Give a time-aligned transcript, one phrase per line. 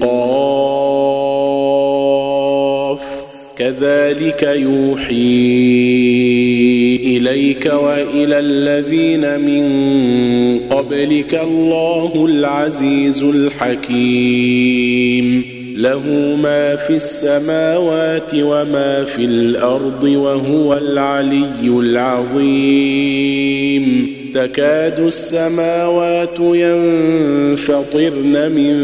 [0.00, 0.64] قاف.
[3.58, 5.73] كذلك يوحي
[7.24, 9.64] إليك وإلى الذين من
[10.70, 14.74] قبلك الله العزيز الحكيم.
[15.76, 16.02] له
[16.42, 23.04] ما في السماوات وما في الأرض وهو العلي العظيم.
[24.34, 28.74] تكاد السماوات ينفطرن من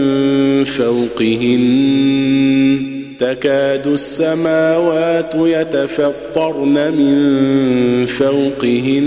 [0.65, 2.90] فوقهن.
[3.21, 9.07] تكاد السماوات يتفطرن من فوقهن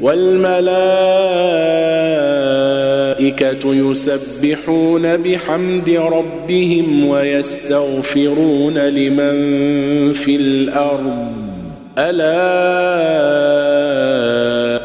[0.00, 0.54] والملائكة
[3.74, 11.32] يسبحون بحمد ربهم ويستغفرون لمن في الأرض.
[11.98, 12.50] ألا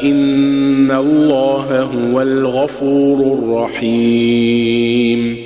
[0.02, 5.45] إن الله هو الغفور الرحيم.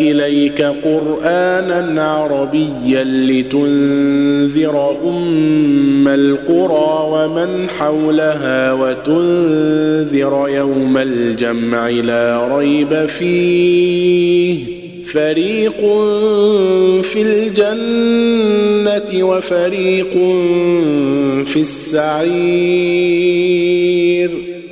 [0.00, 14.58] إليك قرآنا عربيا لتنذر أم القرى ومن حولها وتنذر يوم الجمع لا ريب فيه.
[15.04, 15.80] فريق
[17.02, 20.12] في الجنة وفريق
[21.44, 22.30] في السعير.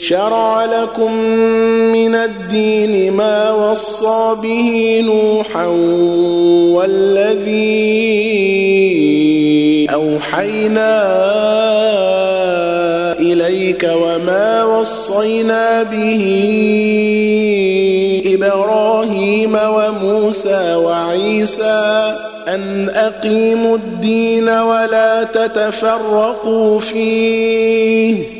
[0.00, 1.12] شرع لكم
[1.92, 5.66] من الدين ما وصى به نوحا
[6.74, 7.70] والذي
[9.92, 11.00] أوحينا
[13.20, 16.24] إليك وما وصينا به
[18.26, 22.14] إبراهيم وموسى وعيسى
[22.48, 28.39] أن أقيموا الدين ولا تتفرقوا فيه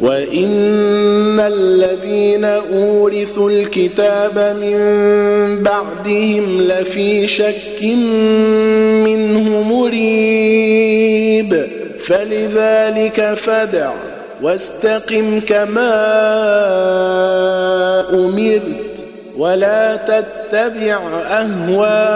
[0.00, 4.78] وإن الذين أورثوا الكتاب من
[5.62, 7.82] بعدهم لفي شك
[9.04, 10.86] منه مريب
[11.98, 13.92] فلذلك فدع
[14.42, 15.94] واستقم كما
[18.10, 19.06] امرت
[19.38, 22.06] ولا تتبع اهواءهم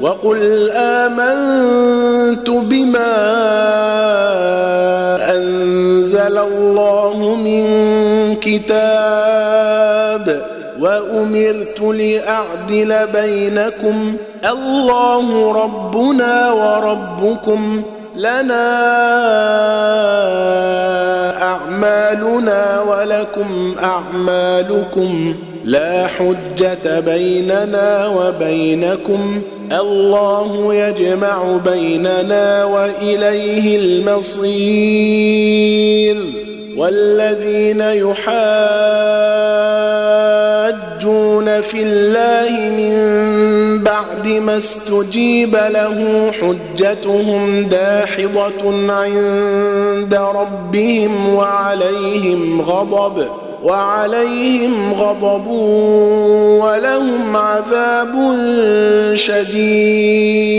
[0.00, 3.97] وقل امنت بما
[6.28, 7.66] أنزل الله من
[8.40, 10.26] كتاب
[10.80, 14.16] وأمرت لأعدل بينكم
[14.50, 17.82] الله ربنا وربكم
[18.16, 18.68] لنا
[21.42, 25.34] أعمالنا ولكم أعمالكم
[25.64, 29.42] لا حجة بيننا وبينكم
[29.72, 35.28] الله يجمع بيننا وإليه المصير.
[36.76, 38.28] والذين يحاجون
[41.60, 42.94] في الله من
[43.84, 53.47] بعد ما استجيب له حجتهم داحضة عند ربهم وعليهم غضب.
[53.64, 55.46] وعليهم غضب
[56.62, 58.14] ولهم عذاب
[59.14, 60.58] شديد.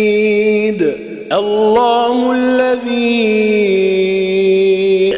[1.34, 3.40] الله الذي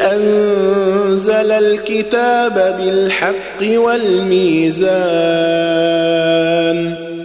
[0.02, 4.92] أنزل الكتاب بالحق والميزان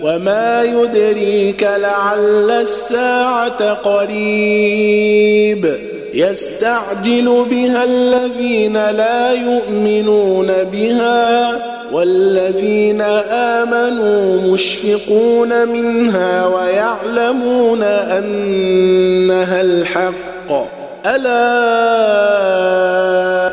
[0.03, 5.77] وما يدريك لعل الساعة قريب.
[6.15, 11.59] يستعجل بها الذين لا يؤمنون بها
[11.93, 13.01] والذين
[13.31, 20.77] آمنوا مشفقون منها ويعلمون أنها الحق.
[21.07, 21.37] ألا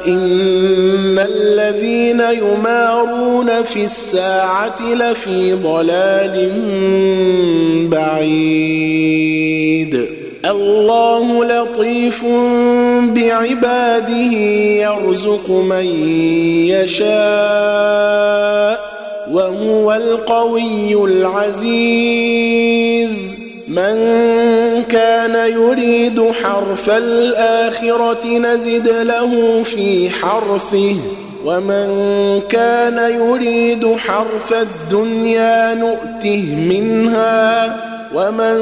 [0.07, 6.51] إن الذين يمارون في الساعة لفي ضلال
[7.89, 9.33] بعيد.
[10.45, 12.25] الله لطيف
[13.15, 14.33] بعباده
[14.83, 15.85] يرزق من
[16.67, 17.13] يشاء
[19.31, 22.33] وهو القوي العزيز.
[23.67, 23.95] من
[24.89, 30.95] كان يريد حرث الآخرة نزد له في حرثه
[31.45, 31.89] ومن
[32.49, 37.92] كان يريد حرث الدنيا نؤته منها.
[38.13, 38.57] ومن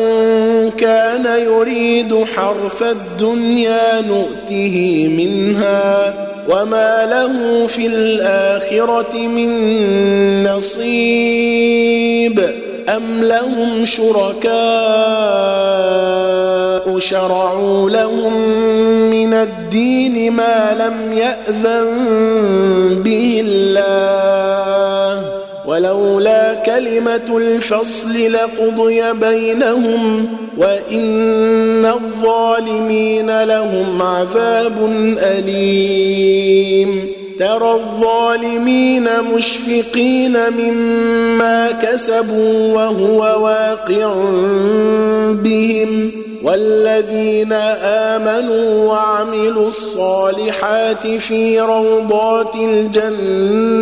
[0.78, 6.14] كان يريد حرث الدنيا نؤته منها
[6.50, 9.52] وما له في الآخرة من
[10.44, 12.40] نصيب
[12.90, 14.52] أم لهم شركاء
[17.00, 18.34] شرعوا لهم
[19.10, 21.88] من الدين ما لم يأذن
[23.04, 25.26] به الله
[25.66, 26.51] ولولا
[26.82, 34.74] كلمة الفصل لقضي بينهم وإن الظالمين لهم عذاب
[35.18, 37.08] أليم.
[37.40, 44.14] ترى الظالمين مشفقين مما كسبوا وهو واقع
[45.32, 46.12] بهم.
[46.44, 53.82] والذين آمنوا وعملوا الصالحات في روضات الجنات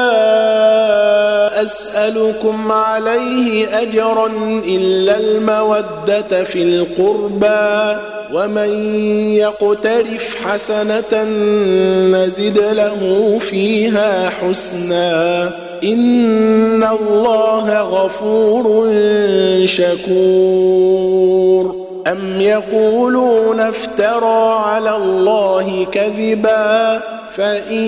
[1.63, 4.27] أسألكم عليه أجرا
[4.67, 8.01] إلا المودة في القربى
[8.33, 8.69] ومن
[9.35, 11.23] يقترف حسنة
[12.17, 15.51] نزد له فيها حسنا.
[15.83, 18.91] إن الله غفور
[19.65, 21.75] شكور.
[22.07, 27.01] أم يقولون افترى على الله كذبا؟
[27.35, 27.83] فإن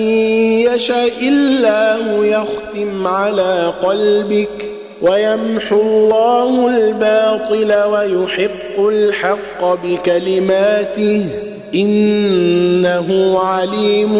[0.74, 4.70] يشأ الله يختم على قلبك
[5.02, 11.26] ويمحو الله الباطل ويحق الحق بكلماته
[11.74, 14.14] إنه عليم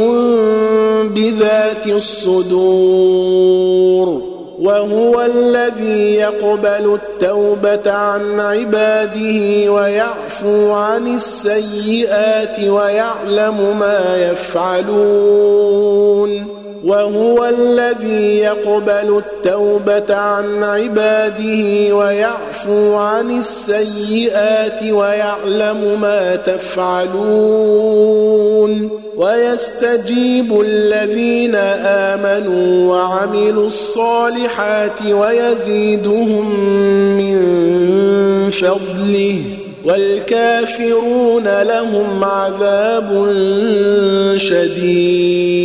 [1.09, 3.25] بذات الصدور.
[4.59, 15.75] وهو الذي يقبل التوبة عن عباده ويعفو عن السيئات ويعلم ما يفعلون.
[16.85, 27.75] وهو الذي يقبل التوبة عن عباده ويعفو عن السيئات ويعلم ما تفعلون
[29.17, 36.61] ويستجيب الذين آمنوا وعملوا الصالحات ويزيدهم
[37.19, 37.41] من
[38.51, 39.41] فضله
[39.85, 43.27] والكافرون لهم عذاب
[44.37, 45.65] شديد.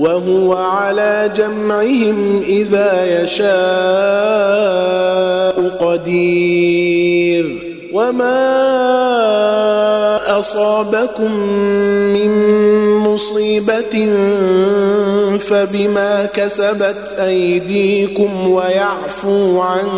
[0.00, 3.50] وهو على جمعهم إذا يشاء
[5.80, 7.46] قدير.
[7.92, 8.40] وما
[10.38, 11.32] اصابكم
[12.12, 12.30] من
[12.96, 14.08] مصيبه
[15.38, 19.88] فبما كسبت ايديكم ويعفو عن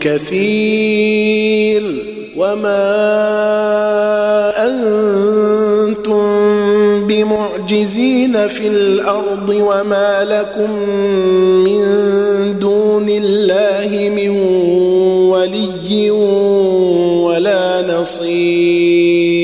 [0.00, 1.82] كثير.
[2.36, 2.82] وما
[4.56, 6.22] أنتم
[7.06, 7.41] بمعجزين
[8.48, 10.70] في الأرض وما لكم
[11.64, 11.82] من
[12.58, 14.28] دون الله من
[15.30, 16.10] ولي
[17.20, 19.42] ولا نصير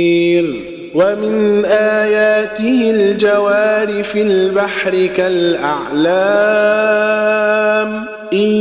[0.94, 6.48] ومن اياته الجوار في البحر كالاعلام
[8.32, 8.52] ان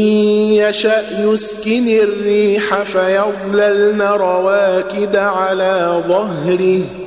[0.52, 7.07] يشا يسكن الريح فيظللن رواكد على ظهره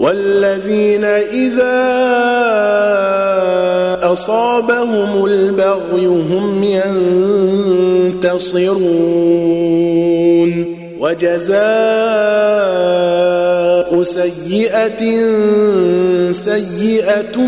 [0.00, 1.86] والذين إذا
[4.12, 6.62] أصابهم البغي هم
[8.12, 8.66] ينتصرون.
[11.00, 11.56] وجزاء
[14.02, 15.02] سيئة
[16.30, 17.38] سيئة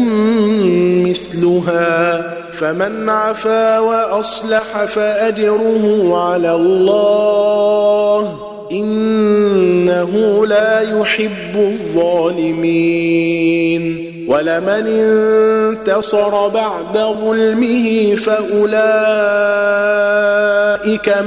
[1.04, 2.24] مثلها.
[2.52, 8.47] فمن عفا وأصلح فأجره على الله.
[8.72, 14.04] إنه لا يحب الظالمين.
[14.28, 18.78] ولمن انتصر بعد ظلمه فأولئك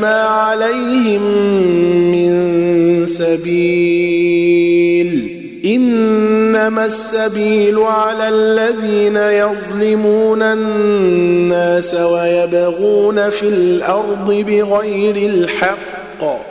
[0.02, 1.22] ما عليهم
[2.12, 2.32] من
[3.06, 4.62] سبيل.
[5.66, 16.51] إنما السبيل على الذين يظلمون الناس ويبغون في الأرض بغير الحق.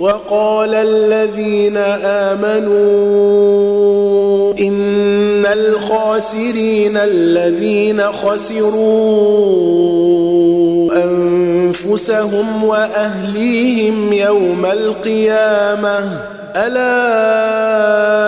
[0.00, 1.76] وقال الذين
[2.26, 2.78] آمنوا
[4.60, 9.48] إن الخاسرين الذين خسروا
[11.04, 18.18] أنفسهم وأهليهم يوم القيامة ألا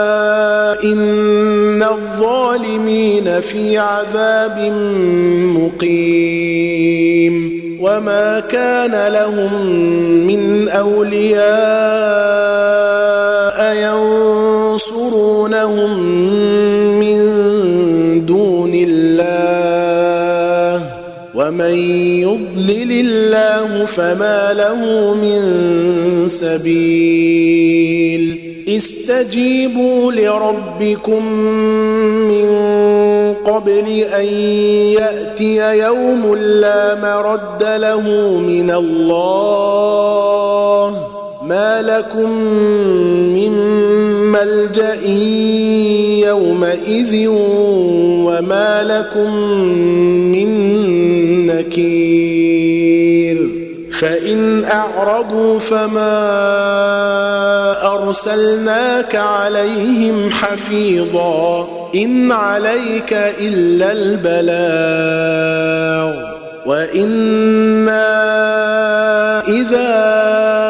[0.84, 4.58] إن الظالمين في عذاب
[5.56, 9.66] مقيم وما كان لهم
[10.26, 11.40] من أولياء
[14.70, 15.90] ينصرونهم
[21.50, 21.74] ومن
[22.22, 25.40] يضلل الله فما له من
[26.28, 27.70] سبيل
[28.68, 31.26] استجيبوا لربكم
[32.30, 32.48] من
[33.44, 34.24] قبل ان
[34.94, 38.00] ياتي يوم لا مرد له
[38.38, 39.90] من الله
[41.50, 42.30] ما لكم
[43.34, 43.52] من
[44.32, 45.02] ملجأ
[46.28, 47.26] يومئذ
[48.26, 49.34] وما لكم
[50.32, 50.50] من
[51.46, 53.38] نكير
[53.92, 56.20] فإن أعرضوا فما
[57.92, 65.50] أرسلناك عليهم حفيظا إن عليك إلا البلاغ
[66.66, 68.10] وإنا
[69.48, 70.69] إذا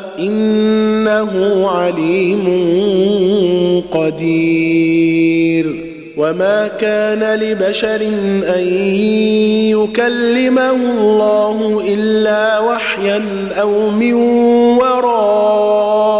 [0.19, 2.45] إنه عليم
[3.91, 5.91] قدير.
[6.17, 8.01] وما كان لبشر
[8.55, 8.63] أن
[9.69, 13.23] يكلمه الله إلا وحيا
[13.61, 14.13] أو من
[14.77, 16.11] وراء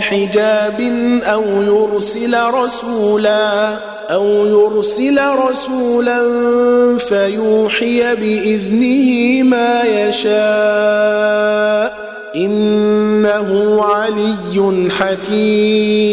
[0.00, 0.80] حجاب
[1.24, 3.76] أو يرسل رسولا
[4.10, 5.18] أو يرسل
[5.50, 6.18] رسولا
[6.98, 11.35] فيوحي بإذنه ما يشاء.
[14.06, 16.06] علي حكيم.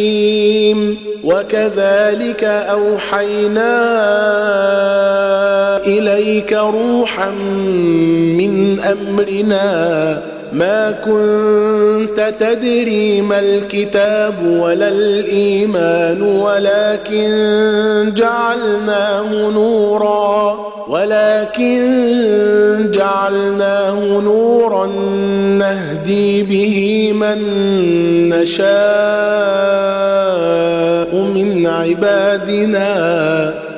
[1.23, 3.73] وكذلك أوحينا
[5.85, 7.29] إليك روحا
[8.37, 17.33] من أمرنا ما كنت تدري ما الكتاب ولا الإيمان ولكن
[18.15, 21.81] جعلناه نورا ولكن
[22.91, 24.85] جعلناه نورا
[25.57, 27.39] نهدي به من
[28.29, 28.63] نشاء
[31.15, 33.53] من عبادنا.